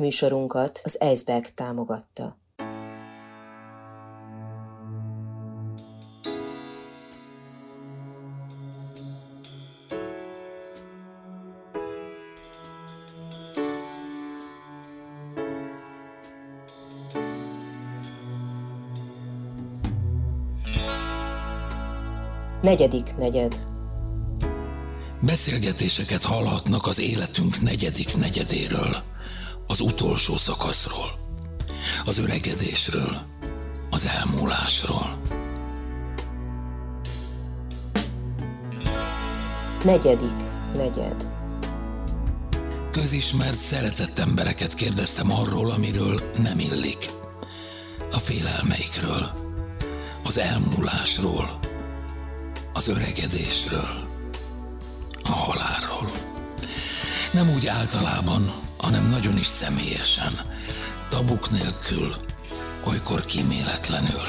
[0.00, 2.36] Műsorunkat az Eisberg támogatta.
[22.62, 23.60] Negyedik negyed.
[25.20, 28.96] Beszélgetéseket hallhatnak az életünk negyedik negyedéről,
[29.66, 31.18] az utolsó szakaszról,
[32.04, 33.20] az öregedésről,
[33.90, 35.18] az elmúlásról.
[39.84, 40.36] Negyedik
[40.74, 41.30] negyed.
[42.90, 47.10] Közismert, szeretett embereket kérdeztem arról, amiről nem illik.
[48.12, 49.30] A félelmeikről,
[50.24, 51.58] az elmúlásról,
[52.72, 54.08] az öregedésről,
[55.22, 56.10] a halálról.
[57.32, 60.32] Nem úgy általában, hanem nagyon is személyesen,
[61.08, 62.14] tabuk nélkül,
[62.84, 64.20] olykor kíméletlenül.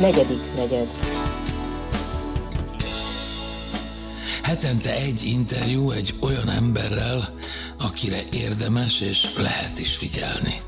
[0.00, 0.88] Negyedik negyed.
[4.42, 7.34] Hetente egy interjú egy olyan emberrel,
[7.78, 10.60] akire érdemes és lehet is figyelni.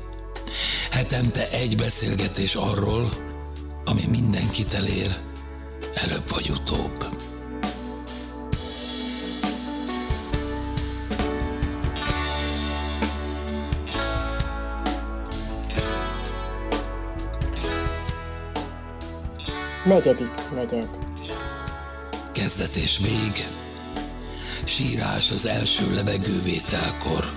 [0.91, 3.09] Hetente egy beszélgetés arról,
[3.85, 5.29] ami mindenkit elér,
[6.11, 7.05] előbb vagy utóbb.
[19.85, 20.87] Negyedik negyed.
[22.31, 23.45] Kezdet és vég,
[24.65, 27.33] sírás az első levegővételkor,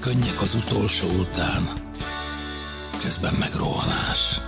[0.00, 1.68] könnyek az utolsó után,
[3.00, 4.40] közben meg rohanás.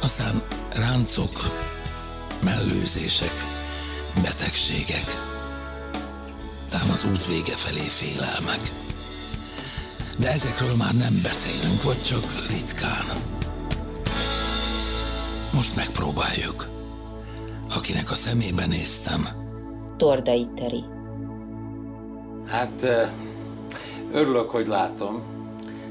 [0.00, 1.61] Aztán ráncok,
[2.44, 3.34] mellőzések,
[4.22, 5.06] betegségek,
[6.70, 8.60] tám az út vége felé félelmek.
[10.18, 13.04] De ezekről már nem beszélünk, vagy csak ritkán.
[15.52, 16.66] Most megpróbáljuk.
[17.74, 19.28] Akinek a szemébe néztem,
[19.96, 20.84] Tordai Teri.
[22.46, 22.86] Hát
[24.12, 25.22] örülök, hogy látom,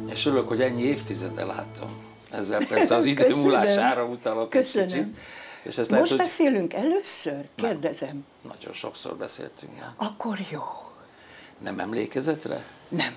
[0.10, 1.90] és örülök, hogy ennyi évtizede látom.
[2.32, 4.88] Ezzel persze az idő múlására utalok egy Köszönöm.
[4.88, 5.08] kicsit.
[5.64, 7.46] És ezt Most lehet, hogy beszélünk először?
[7.56, 8.26] Kérdezem.
[8.42, 9.90] nagyon sokszor beszéltünk már.
[9.96, 10.64] Akkor jó.
[11.58, 12.66] Nem emlékezetre?
[12.88, 13.16] Nem.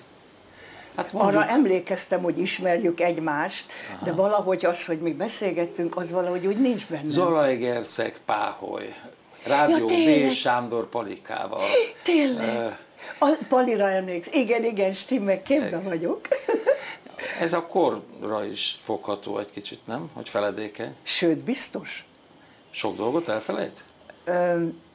[0.97, 3.67] Hát mondjuk, Arra emlékeztem, hogy ismerjük egymást,
[4.03, 7.09] de valahogy az, hogy mi beszélgettünk, az valahogy úgy nincs bennem.
[7.09, 8.95] Zalaegerszeg, Páholy,
[9.45, 10.31] Rádió Ja, B.
[10.33, 11.65] Sándor Palikával.
[12.03, 12.49] Tényleg.
[12.49, 12.77] Eh,
[13.19, 14.29] A Palira emléksz.
[14.33, 16.21] Igen, igen, stimmel, képben vagyok.
[17.41, 20.11] Ez a korra is fogható egy kicsit, nem?
[20.13, 20.95] Hogy feledékeny.
[21.03, 22.05] Sőt, biztos.
[22.75, 23.85] Sok dolgot elfelejt?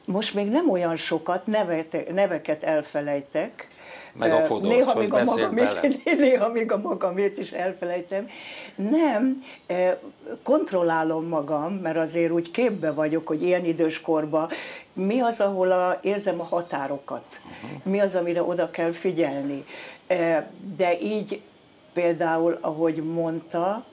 [0.04, 3.68] Most még nem olyan sokat, nevet, neveket elfelejtek.
[4.12, 8.28] Meg a Fodort, néha még, a magamét, néha még a magamét is elfelejtem.
[8.74, 9.44] Nem,
[10.42, 14.48] kontrollálom magam, mert azért úgy képbe vagyok, hogy ilyen idős korban
[14.92, 17.40] mi az, ahol a, érzem a határokat,
[17.82, 19.64] mi az, amire oda kell figyelni.
[20.76, 21.40] De így
[21.92, 23.84] például, ahogy mondta,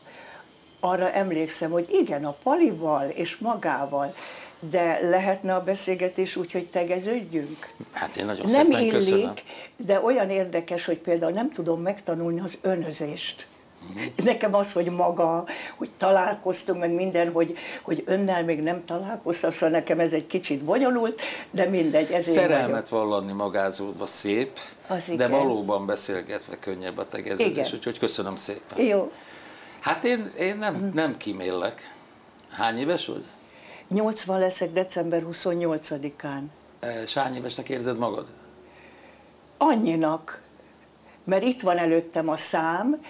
[0.79, 4.13] arra emlékszem, hogy igen, a palival és magával,
[4.59, 7.69] de lehetne a beszélgetés úgy, hogy tegeződjünk?
[7.91, 9.19] Hát én nagyon Nem szépen köszönöm.
[9.19, 9.43] illik,
[9.85, 13.47] de olyan érdekes, hogy például nem tudom megtanulni az önözést.
[13.93, 14.25] Mhm.
[14.25, 15.45] Nekem az, hogy maga,
[15.77, 20.63] hogy találkoztunk, meg minden, hogy, hogy önnel még nem találkoztam, szóval nekem ez egy kicsit
[20.63, 21.21] bonyolult,
[21.51, 22.51] de mindegy, ezért vagyok.
[22.51, 25.31] Szerelmet vallani magázódva szép, Az de igen.
[25.31, 27.65] valóban beszélgetve könnyebb a tegeződés, Igen.
[27.73, 28.85] úgyhogy köszönöm szépen.
[28.85, 29.11] Jó.
[29.87, 31.93] Hát én, én nem, nem kíméllek.
[32.49, 33.25] Hány éves vagy?
[33.87, 36.41] 80 leszek december 28-án.
[36.79, 38.27] Eh, És hány évesnek érzed magad?
[39.57, 40.41] Annyinak,
[41.23, 43.05] mert itt van előttem a szám,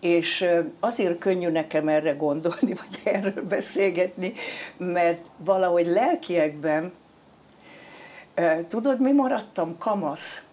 [0.00, 0.44] és
[0.80, 4.34] azért könnyű nekem erre gondolni, vagy erről beszélgetni,
[4.76, 6.92] mert valahogy lelkiekben,
[8.68, 9.78] tudod, mi maradtam?
[9.78, 10.47] Kamasz.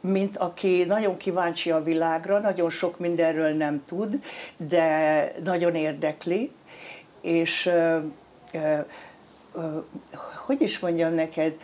[0.00, 4.22] Mint aki nagyon kíváncsi a világra, nagyon sok mindenről nem tud,
[4.56, 6.50] de nagyon érdekli,
[7.20, 7.70] és
[10.46, 11.56] hogy is mondjam neked,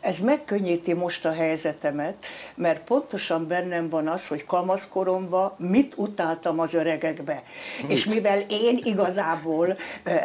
[0.00, 6.74] ez megkönnyíti most a helyzetemet, mert pontosan bennem van az, hogy kamaszkoromban mit utáltam az
[6.74, 7.42] öregekbe.
[7.82, 7.90] Mit?
[7.90, 9.76] És mivel én igazából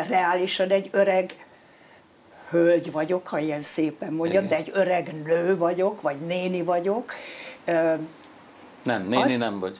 [0.09, 1.35] reálisan egy öreg
[2.49, 7.13] hölgy vagyok, ha ilyen szépen mondjam, de egy öreg nő vagyok, vagy néni vagyok,
[8.83, 9.79] Nem, néni Azt- nem vagy.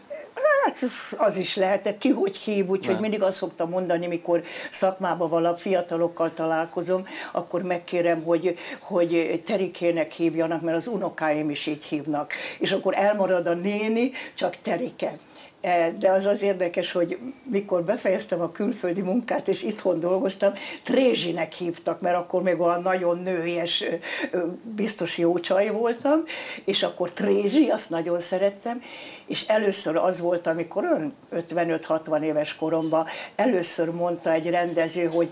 [0.66, 3.02] Hát az is lehetett, ki hogy hív, úgyhogy Nem.
[3.02, 10.62] mindig azt szoktam mondani, mikor szakmába vala fiatalokkal találkozom, akkor megkérem, hogy, hogy Terikének hívjanak,
[10.62, 12.34] mert az unokáim is így hívnak.
[12.60, 15.18] És akkor elmarad a néni, csak Terike.
[15.66, 20.54] E, De az az érdekes, hogy mikor befejeztem a külföldi munkát, és itthon dolgoztam,
[20.84, 23.84] Trézsinek hívtak, mert akkor még olyan nagyon nőies,
[24.76, 26.24] biztos jó csaj voltam,
[26.66, 28.82] és akkor Trézsi, azt nagyon szerettem,
[29.26, 35.30] és először az volt, amikor olyan 55-60 éves koromban, először mondta egy rendező, hogy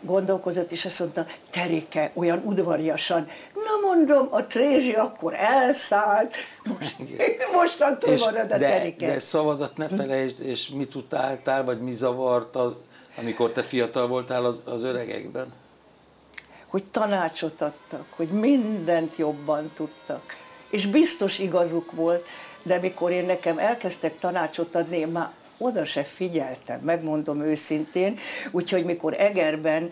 [0.00, 6.96] gondolkozott, és azt mondta, Terike, olyan udvariasan, na mondom, a Trézsi akkor elszállt, most,
[7.52, 9.06] mostantól És marad a de, Terike.
[9.06, 12.72] de szavadat ne felejtsd, és mit utáltál, vagy mi zavart, az,
[13.16, 15.52] amikor te fiatal voltál az, az öregekben?
[16.70, 20.36] hogy tanácsot adtak, hogy mindent jobban tudtak.
[20.68, 22.28] És biztos igazuk volt,
[22.62, 25.30] de mikor én nekem elkezdtek tanácsot adni, én már
[25.60, 28.18] oda se figyeltem, megmondom őszintén.
[28.50, 29.90] Úgyhogy mikor Egerben,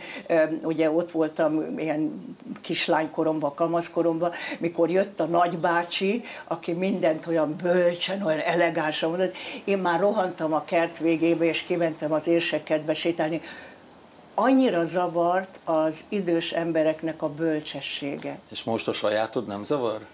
[0.62, 8.38] ugye ott voltam ilyen kislánykoromban, kamaszkoromban, mikor jött a nagybácsi, aki mindent olyan bölcsen, olyan
[8.38, 9.34] elegánsan mondott,
[9.64, 13.40] én már rohantam a kert végébe, és kimentem az érsekedbe sétálni,
[14.34, 18.40] annyira zavart az idős embereknek a bölcsessége.
[18.50, 20.06] És most a sajátod nem zavar?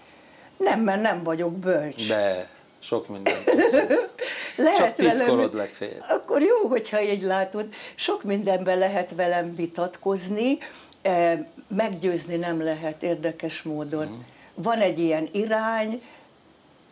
[0.57, 2.07] Nem, mert nem vagyok bölcs.
[2.07, 2.49] De
[2.81, 3.33] sok minden.
[4.55, 6.01] lehet csak legfeljebb.
[6.09, 7.73] Akkor jó, hogyha így látod.
[7.95, 10.57] Sok mindenben lehet velem vitatkozni,
[11.01, 14.05] eh, meggyőzni nem lehet érdekes módon.
[14.05, 14.15] Mhm.
[14.53, 16.01] Van egy ilyen irány,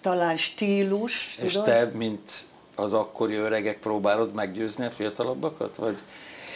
[0.01, 1.67] talán stílus, És tudod?
[1.67, 2.45] te, mint
[2.75, 5.75] az akkori öregek próbálod meggyőzni a fiatalabbakat?
[5.75, 5.97] Vagy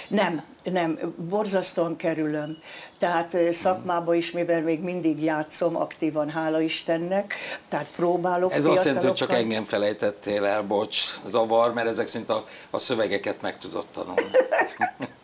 [0.07, 0.99] Nem, nem,
[1.29, 2.57] borzasztóan kerülöm.
[2.97, 7.35] Tehát szakmába is, mivel még mindig játszom aktívan, hála Istennek,
[7.69, 12.29] tehát próbálok ez azt jelenti, hogy csak engem felejtettél el, bocs, zavar, mert ezek szerint
[12.29, 14.21] a, a szövegeket meg tudod tanulni.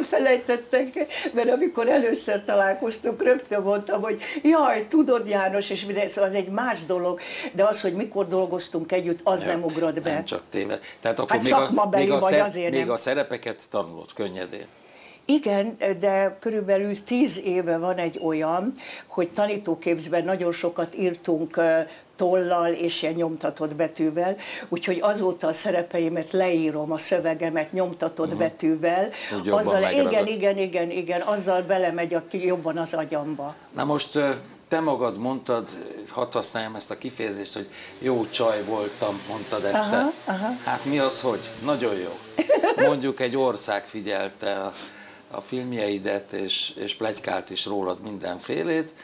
[0.00, 6.30] Nem felejtettek, mert amikor először találkoztunk, rögtön mondtam, hogy jaj, tudod János, és minden, szóval
[6.30, 7.20] az egy más dolog,
[7.52, 10.12] de az, hogy mikor dolgoztunk együtt, az nem ugrott be.
[10.12, 10.78] Nem csak téve.
[11.00, 12.90] Tehát akkor Hát még, a, még, a, vagy, szer- azért még nem.
[12.90, 14.66] a szerepeket tanulod könnyedén.
[15.34, 18.72] Igen, de körülbelül tíz éve van egy olyan,
[19.06, 21.60] hogy tanítóképzben nagyon sokat írtunk
[22.16, 24.36] tollal és ilyen nyomtatott betűvel,
[24.68, 29.10] úgyhogy azóta a szerepeimet leírom, a szövegemet nyomtatott betűvel.
[29.38, 33.54] Úgy Azzal, igen, igen, igen, igen, azzal belemegy a, jobban az agyamba.
[33.74, 34.18] Na most
[34.68, 35.68] te magad mondtad,
[36.08, 37.68] hadd használjam ezt a kifejezést, hogy
[37.98, 39.90] jó csaj voltam, mondtad ezt Aha,
[40.24, 40.32] te.
[40.32, 40.48] aha.
[40.64, 41.40] Hát mi az, hogy?
[41.64, 42.18] Nagyon jó.
[42.88, 44.72] Mondjuk egy ország figyelte a,
[45.30, 48.94] a filmjeidet, és, és plegykált is rólad mindenfélét.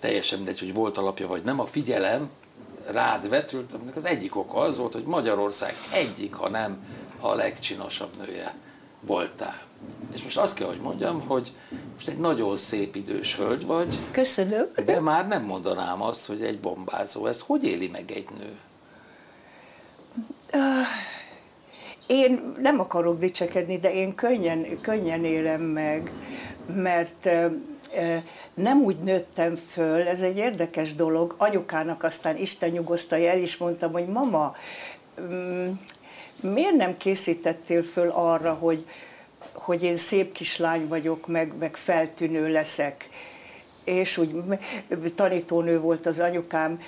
[0.00, 1.60] Teljesen mindegy, hogy volt alapja vagy nem.
[1.60, 2.30] A figyelem
[2.86, 6.86] rád vetült, aminek az egyik oka az volt, hogy Magyarország egyik, ha nem
[7.20, 8.54] a legcsinosabb nője
[9.00, 9.62] voltál.
[10.14, 11.52] És most azt kell, hogy mondjam, hogy
[11.94, 14.66] most egy nagyon szép idős hölgy vagy, Köszönöm.
[14.84, 17.26] de már nem mondanám azt, hogy egy bombázó.
[17.26, 18.58] Ezt hogy éli meg egy nő?
[22.06, 26.12] Én nem akarok dicsekedni, de én könnyen, könnyen élem meg,
[26.74, 27.28] mert
[28.54, 31.34] nem úgy nőttem föl, ez egy érdekes dolog.
[31.38, 34.54] Anyukának aztán Isten nyugosztalja, el is mondtam, hogy mama,
[35.20, 35.70] mm,
[36.40, 38.84] miért nem készítettél föl arra, hogy,
[39.52, 43.08] hogy én szép kislány vagyok, meg, meg feltűnő leszek.
[43.84, 44.30] És úgy
[45.14, 46.80] tanítónő volt az anyukám,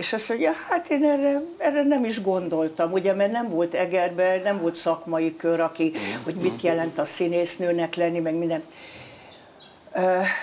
[0.00, 4.40] és azt mondja, hát én erre, erre nem is gondoltam, ugye, mert nem volt Egerben,
[4.40, 5.92] nem volt szakmai kör, aki,
[6.24, 8.62] hogy mit jelent a színésznőnek lenni, meg minden.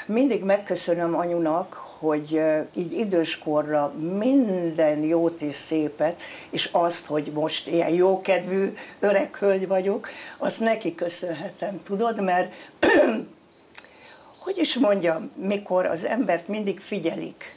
[0.05, 2.41] Mindig megköszönöm anyunak, hogy
[2.75, 10.09] így időskorra minden jót és szépet, és azt, hogy most ilyen jókedvű öreg hölgy vagyok,
[10.37, 12.53] azt neki köszönhetem, tudod, mert
[14.43, 17.56] hogy is mondjam, mikor az embert mindig figyelik,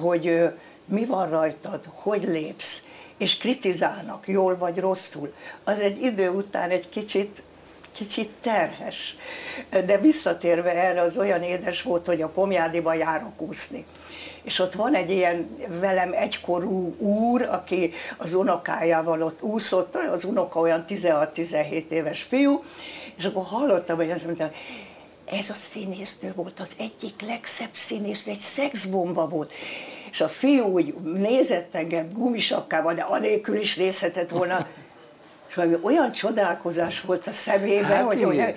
[0.00, 0.52] hogy
[0.84, 2.82] mi van rajtad, hogy lépsz,
[3.18, 5.32] és kritizálnak, jól vagy rosszul,
[5.64, 7.42] az egy idő után egy kicsit,
[7.92, 9.16] kicsit terhes.
[9.70, 13.86] De visszatérve erre, az olyan édes volt, hogy a Komjádiba járok úszni.
[14.42, 20.60] És ott van egy ilyen velem egykorú úr, aki az unokájával ott úszott, az unoka
[20.60, 22.62] olyan 16-17 éves fiú,
[23.16, 24.50] és akkor hallottam, hogy azt mondta,
[25.24, 29.52] ez a színésznő volt az egyik legszebb színésznő, egy szexbomba volt.
[30.10, 34.66] És a fiú úgy nézett engem gumisapkával, de anélkül is nézhetett volna.
[35.48, 38.52] És valami olyan csodálkozás volt a szemében, Hát hogy olyan...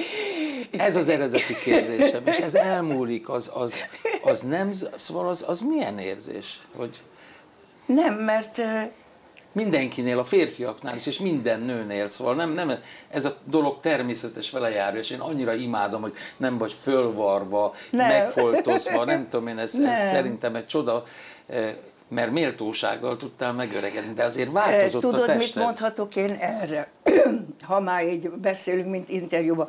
[0.71, 3.73] Ez az eredeti kérdésem, és ez elmúlik, az, az,
[4.21, 6.61] az nem, szóval az, az milyen érzés?
[6.75, 6.99] Hogy
[7.85, 8.61] Nem, mert,
[9.57, 12.71] mindenkinél, a férfiaknál is, és minden nőnél, szóval nem, nem
[13.09, 18.07] ez a dolog természetes vele jár, és én annyira imádom, hogy nem vagy fölvarva, Nem.
[18.07, 19.95] megfoltozva, nem tudom én, ez, ez Nem.
[19.95, 21.03] szerintem egy csoda,
[21.47, 21.75] eh,
[22.09, 25.63] mert méltósággal tudtál megöregedni, de azért változott a Tudod, mit tested.
[25.63, 26.87] mondhatok én erre?
[27.67, 29.67] ha már így beszélünk, mint interjúban,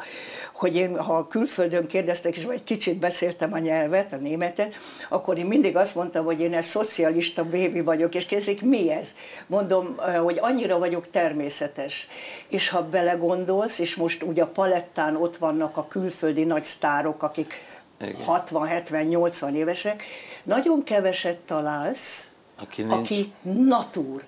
[0.53, 4.77] hogy én, ha külföldön kérdeztek, és egy kicsit beszéltem a nyelvet, a németet,
[5.09, 9.15] akkor én mindig azt mondtam, hogy én egy szocialista bébi vagyok, és kérdezik, mi ez?
[9.47, 12.09] Mondom, eh, hogy annyira vagyok természetes.
[12.49, 17.67] És ha belegondolsz, és most ugye a palettán ott vannak a külföldi nagy sztárok, akik
[18.01, 18.15] Igen.
[18.27, 20.05] 60-70-80 évesek,
[20.49, 22.29] nagyon keveset találsz,
[22.61, 22.93] Aki nincs.
[22.93, 24.23] aki natúr.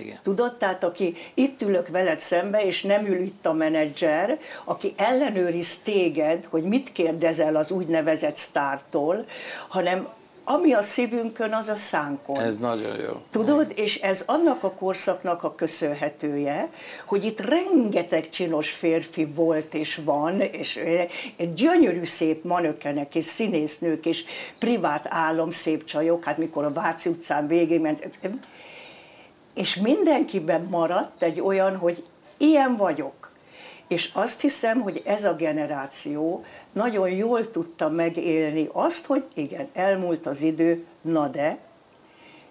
[0.00, 0.18] Igen.
[0.22, 5.78] Tudod, tehát aki itt ülök veled szembe, és nem ül itt a menedzser, aki ellenőriz
[5.78, 9.24] téged, hogy mit kérdezel az úgynevezett sztártól,
[9.68, 10.08] hanem
[10.44, 12.40] ami a szívünkön, az a szánkon.
[12.40, 13.22] Ez nagyon jó.
[13.30, 16.70] Tudod, és ez annak a korszaknak a köszönhetője,
[17.06, 21.08] hogy itt rengeteg csinos férfi volt és van, és eh,
[21.54, 24.24] gyönyörű szép manökenek és színésznők és
[24.58, 28.18] privát álom szép csajok, hát mikor a Váci utcán végig ment,
[29.54, 32.04] és mindenkiben maradt egy olyan, hogy
[32.36, 33.33] ilyen vagyok.
[33.88, 40.26] És azt hiszem, hogy ez a generáció nagyon jól tudta megélni azt, hogy igen, elmúlt
[40.26, 41.58] az idő, na de,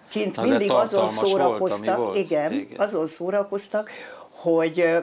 [0.08, 2.16] kint Na de mindig azon volt, ami szórakoztak, volt.
[2.16, 2.80] igen, Igen.
[2.80, 3.90] azon szórakoztak,
[4.30, 4.98] hogy,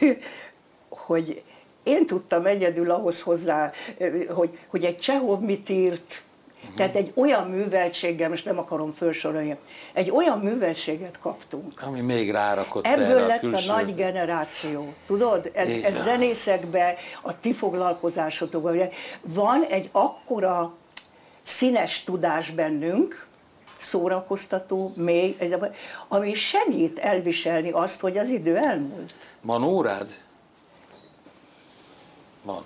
[1.06, 1.42] hogy
[1.82, 3.72] én tudtam egyedül ahhoz hozzá,
[4.28, 6.22] hogy, hogy egy Csehov mit írt,
[6.74, 9.56] tehát egy olyan műveltséggel, most nem akarom felsorolni,
[9.92, 13.70] egy olyan műveltséget kaptunk, Ami még rárakott Ebből erre a lett külső...
[13.70, 14.94] a nagy generáció.
[15.06, 15.92] Tudod, ez, Igen.
[15.94, 18.88] ez zenészekbe, a ti foglalkozásotokban,
[19.22, 20.74] van egy akkora
[21.42, 23.26] színes tudás bennünk,
[23.78, 25.66] szórakoztató, mély, a-
[26.08, 29.14] ami segít elviselni azt, hogy az idő elmúlt.
[29.42, 30.08] Van órád?
[32.42, 32.64] Van.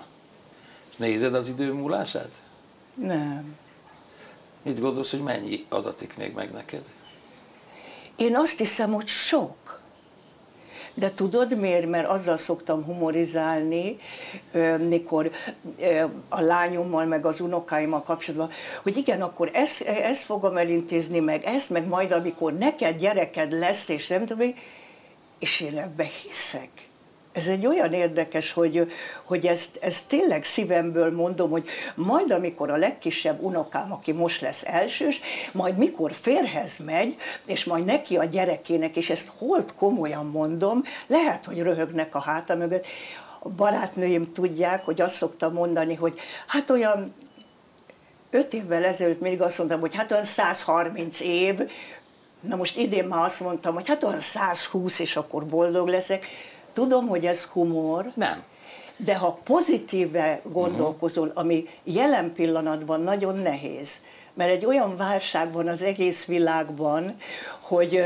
[0.97, 2.29] Nézed az idő múlását?
[2.93, 3.55] Nem.
[4.63, 6.81] Mit gondolsz, hogy mennyi adatik még meg neked?
[8.15, 9.81] Én azt hiszem, hogy sok.
[10.93, 11.87] De tudod miért?
[11.87, 13.97] Mert azzal szoktam humorizálni,
[14.87, 15.31] mikor
[16.29, 18.49] a lányommal, meg az unokáimmal kapcsolatban,
[18.83, 23.89] hogy igen, akkor ezt, ezt fogom elintézni, meg ezt, meg majd amikor neked gyereked lesz,
[23.89, 24.53] és nem tudom,
[25.39, 26.69] és én ebbe hiszek.
[27.33, 28.91] Ez egy olyan érdekes, hogy,
[29.23, 34.63] hogy ezt, ezt tényleg szívemből mondom, hogy majd amikor a legkisebb unokám, aki most lesz
[34.65, 35.21] elsős,
[35.51, 41.45] majd mikor férhez megy, és majd neki a gyerekének, és ezt holt komolyan mondom, lehet,
[41.45, 42.87] hogy röhögnek a háta mögött.
[43.39, 47.13] A barátnőim tudják, hogy azt szoktam mondani, hogy hát olyan
[48.29, 51.59] öt évvel ezelőtt még azt mondtam, hogy hát olyan 130 év,
[52.41, 56.25] na most idén már azt mondtam, hogy hát olyan 120, és akkor boldog leszek.
[56.73, 58.43] Tudom, hogy ez humor, Nem.
[58.97, 64.01] de ha pozitíve gondolkozol, ami jelen pillanatban nagyon nehéz,
[64.33, 67.15] mert egy olyan válság van az egész világban,
[67.61, 68.03] hogy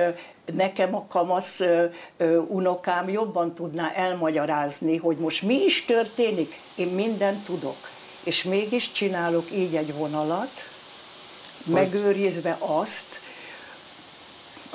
[0.53, 1.61] nekem a kamasz
[2.47, 7.77] unokám jobban tudná elmagyarázni, hogy most mi is történik, én mindent tudok.
[8.23, 10.51] És mégis csinálok így egy vonalat,
[11.65, 13.19] megőrizve azt,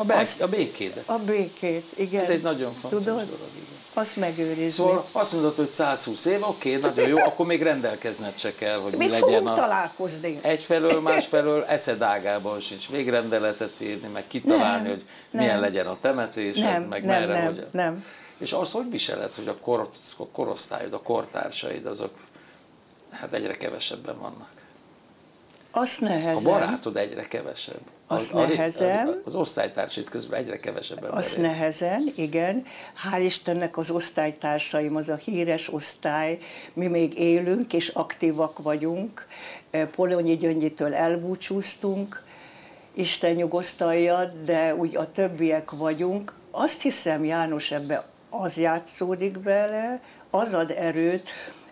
[0.00, 1.08] A, be, Azt- a békédet.
[1.08, 2.22] a békét, igen.
[2.22, 3.04] Ez egy nagyon fontos Tudod?
[3.14, 3.68] dolog, igen.
[3.94, 4.68] Azt megőrizni.
[4.68, 8.92] Szóval azt mondod, hogy 120 év, oké, nagyon jó, akkor még rendelkezned se kell, hogy
[8.92, 9.52] mi Még legyen fogunk a...
[9.52, 10.38] találkozni.
[10.42, 15.60] Egyfelől, másfelől eszed ágában sincs végrendeletet írni, meg kitalálni, Nem, hogy milyen nem.
[15.60, 17.66] legyen a temetésed, Nem, meg nem, merre, nem, hogy...
[17.70, 18.04] nem.
[18.38, 19.88] És azt hogy viseled, hogy a, kor,
[20.18, 22.14] a korosztályod, a kortársaid, azok
[23.10, 24.50] hát egyre kevesebben vannak?
[25.70, 26.42] Azt A nehezen.
[26.42, 27.80] barátod egyre kevesebb.
[28.12, 29.06] Azt a, a, nehezen.
[29.06, 31.10] Az, az osztálytársaid közben egyre kevesebben.
[31.10, 32.64] Azt nehezen, igen.
[33.04, 36.38] Hál' Istennek az osztálytársaim, az a híres osztály,
[36.72, 39.26] mi még élünk és aktívak vagyunk.
[39.70, 42.22] Eh, Polonyi Gyöngyitől elbúcsúztunk,
[42.94, 46.34] Isten nyugosztalja, de úgy a többiek vagyunk.
[46.50, 50.00] Azt hiszem, János, ebbe az játszódik bele,
[50.30, 51.30] az ad erőt,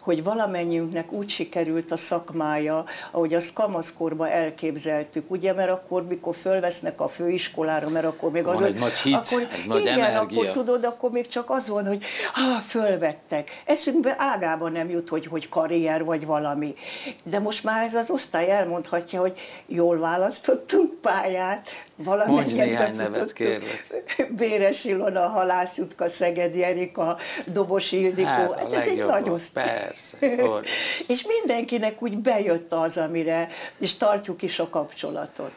[0.08, 7.00] hogy valamennyiünknek úgy sikerült a szakmája, ahogy azt kamaszkorban elképzeltük, ugye, mert akkor, mikor fölvesznek
[7.00, 10.40] a főiskolára, mert akkor még Van az, egy nagy hit, akkor, egy nagy igen, energia.
[10.40, 13.62] akkor tudod, akkor még csak az van, hogy ha fölvettek.
[13.64, 16.74] Eszünkbe ágában nem jut, hogy, hogy karrier vagy valami.
[17.22, 23.86] De most már ez az osztály elmondhatja, hogy jól választottunk pályát, valamennyien Mondj nevet, kérlek.
[24.30, 28.28] Béres Ilona, Halász Jutka, Szegedi Erika, Dobos Ildikó.
[28.28, 29.66] Hát, Hát, ez egy nagy osztály.
[29.66, 30.68] persze, hogy.
[31.12, 33.48] és mindenkinek úgy bejött az, amire,
[33.78, 35.52] és tartjuk is a kapcsolatot.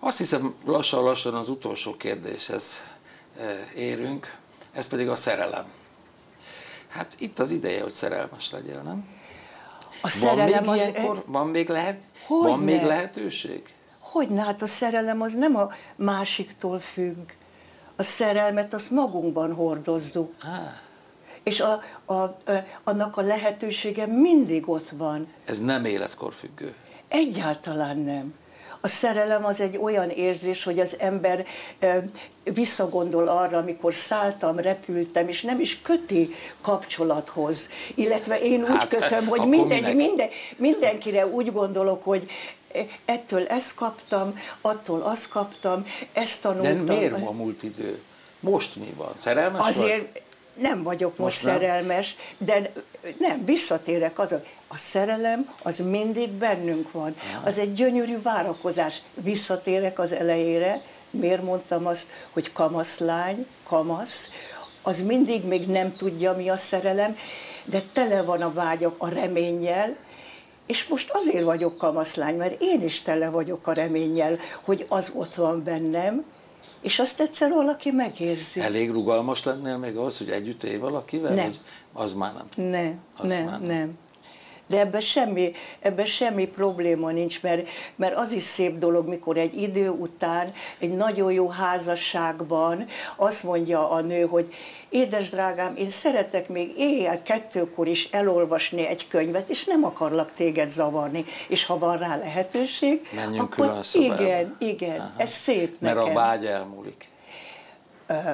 [0.00, 2.82] Azt hiszem, lassan-lassan az utolsó kérdéshez
[3.76, 4.34] érünk,
[4.72, 5.64] ez pedig a szerelem.
[6.88, 9.08] Hát itt az ideje, hogy szerelmes legyél, nem?
[10.00, 10.88] A szerelem van még az...
[10.88, 12.48] ilyenkor, van még, lehet, Hogyne?
[12.48, 13.62] van még lehetőség?
[14.12, 17.30] Hogy hát a szerelem az nem a másiktól függ.
[17.96, 20.34] A szerelmet azt magunkban hordozzuk.
[20.42, 20.48] Ah,
[21.42, 22.34] És a, a, a,
[22.84, 25.28] annak a lehetősége mindig ott van.
[25.44, 26.74] ez nem életkor függő.
[27.08, 28.34] Egyáltalán nem.
[28.80, 31.46] A szerelem az egy olyan érzés, hogy az ember
[32.54, 37.68] visszagondol arra, amikor szálltam, repültem, és nem is köti kapcsolathoz.
[37.94, 39.50] Illetve én úgy Hát, kötöm, hogy akkor
[39.94, 42.30] minden, mindenkire úgy gondolok, hogy
[43.04, 46.96] ettől ezt kaptam, attól azt kaptam, ezt De tanultam.
[46.96, 48.00] miért a múlt idő?
[48.40, 49.12] Most mi van?
[49.16, 50.22] Szerelmes Azért vagy?
[50.54, 51.54] Nem vagyok most, Most nem?
[51.54, 52.72] szerelmes, de
[53.18, 54.42] nem, visszatérek azon.
[54.68, 57.14] A szerelem az mindig bennünk van.
[57.44, 59.02] Az egy gyönyörű várakozás.
[59.14, 60.80] Visszatérek az elejére,
[61.10, 64.30] miért mondtam azt, hogy kamaszlány, kamasz,
[64.82, 67.16] az mindig még nem tudja, mi a szerelem,
[67.64, 69.96] de tele van a vágyak a reménnyel,
[70.66, 75.34] és most azért vagyok kamaszlány, mert én is tele vagyok a reménnyel, hogy az ott
[75.34, 76.24] van bennem,
[76.80, 78.60] és azt egyszer valaki megérzi.
[78.60, 81.34] Elég rugalmas lennél még ahhoz, hogy együtt élj valakivel?
[81.34, 81.52] Nem.
[81.92, 82.66] Az már nem.
[82.70, 83.68] Nem, Az nem, már nem.
[83.68, 83.98] nem.
[84.70, 89.54] De ebben semmi, ebben semmi probléma nincs, mert, mert az is szép dolog, mikor egy
[89.54, 92.86] idő után, egy nagyon jó házasságban
[93.16, 94.54] azt mondja a nő, hogy
[94.88, 100.70] édes drágám, én szeretek még éjjel kettőkor is elolvasni egy könyvet, és nem akarlak téged
[100.70, 101.24] zavarni.
[101.48, 105.12] És ha van rá lehetőség, Menjünk akkor igen, igen, Aha.
[105.16, 106.10] ez szép Mert nekem.
[106.10, 107.08] a vágy elmúlik.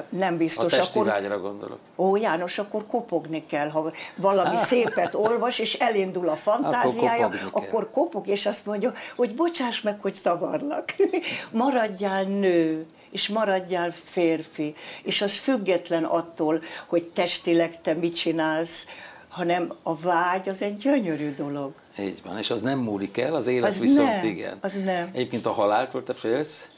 [0.09, 1.79] Nem A biztos, testi akkor gondolok.
[1.97, 4.61] Ó, János, akkor kopogni kell, ha valami Ah.
[4.61, 9.81] szépet olvas, és elindul a fantáziája, Akkor kopogni akkor kopog, és azt mondja, hogy bocsáss
[9.81, 10.95] meg, hogy zavarlak.
[11.51, 18.87] Maradjál nő, és maradjál férfi, és az független attól, hogy testileg te mit csinálsz,
[19.29, 21.73] hanem a vágy az egy gyönyörű dolog.
[21.99, 24.57] Így van, és az nem múlik el, az élet Az viszont nem, igen.
[24.61, 25.09] az nem.
[25.13, 26.69] Egyébként a haláltól te félsz?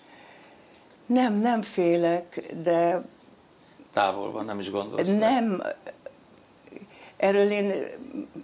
[1.09, 3.01] Nem, nem félek, de
[3.93, 5.09] Távol van, nem is gondolsz.
[5.09, 5.17] rá.
[5.17, 5.61] Nem,
[7.17, 7.73] erről én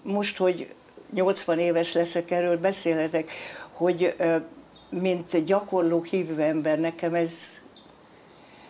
[0.04, 0.74] most, hogy
[1.14, 3.32] 80 éves leszek, erről beszélhetek,
[3.72, 4.16] hogy
[4.90, 7.62] mint gyakorló hívő ember nekem ez,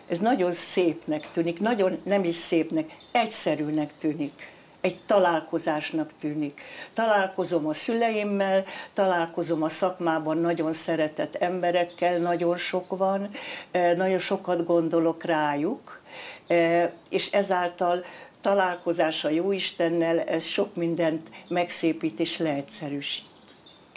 [0.08, 4.54] ez nagyon szépnek tűnik, nagyon nem is szépnek, egyszerűnek tűnik.
[4.86, 6.62] Egy találkozásnak tűnik.
[6.94, 13.30] Találkozom a szüleimmel, találkozom a szakmában nagyon szeretett emberekkel, nagyon sok van,
[13.72, 16.02] eh, nagyon sokat gondolok rájuk,
[16.48, 18.04] eh, és ezáltal
[18.42, 23.26] találkozás a Jóistennel, ez sok mindent megszépít és leegyszerűsít.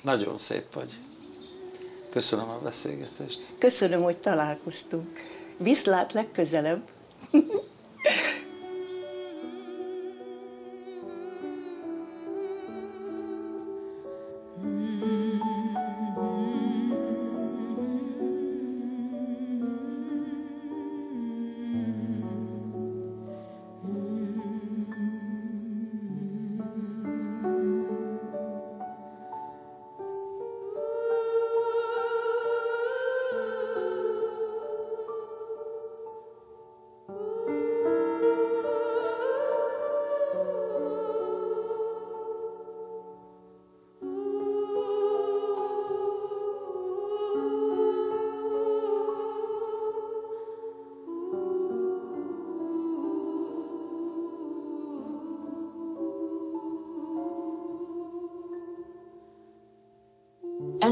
[0.03, 0.91] Nagyon szép vagy.
[2.11, 3.49] Köszönöm a beszélgetést.
[3.59, 5.09] Köszönöm, hogy találkoztunk.
[5.59, 6.83] Viszlát legközelebb!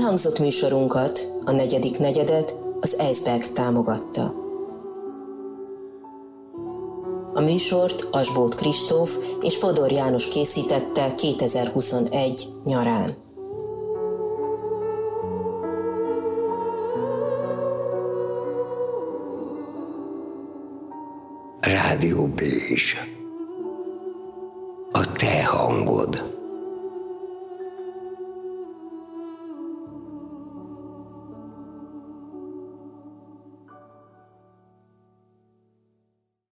[0.07, 4.33] Elhangzott műsorunkat, a negyedik negyedet az Eisberg támogatta.
[7.35, 13.11] A műsort Asbót Kristóf és Fodor János készítette 2021 nyarán.
[21.61, 22.95] Rádió Bézs.
[24.93, 26.36] A te hangod.